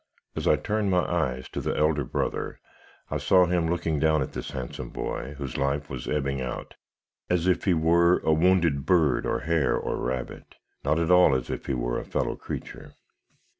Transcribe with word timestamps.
As 0.35 0.47
I 0.47 0.55
turned 0.55 0.89
my 0.89 1.05
eyes 1.05 1.47
to 1.49 1.61
the 1.61 1.77
elder 1.77 2.03
brother, 2.03 2.59
I 3.11 3.17
saw 3.19 3.45
him 3.45 3.69
looking 3.69 3.99
down 3.99 4.23
at 4.23 4.31
this 4.33 4.49
handsome 4.49 4.89
boy 4.89 5.35
whose 5.37 5.57
life 5.57 5.91
was 5.91 6.07
ebbing 6.07 6.41
out, 6.41 6.73
as 7.29 7.45
if 7.45 7.65
he 7.65 7.75
were 7.75 8.17
a 8.21 8.33
wounded 8.33 8.83
bird, 8.87 9.27
or 9.27 9.41
hare, 9.41 9.77
or 9.77 9.97
rabbit; 9.97 10.55
not 10.83 10.97
at 10.97 11.11
all 11.11 11.35
as 11.35 11.51
if 11.51 11.67
he 11.67 11.75
were 11.75 11.99
a 11.99 12.03
fellow 12.03 12.35
creature. 12.35 12.95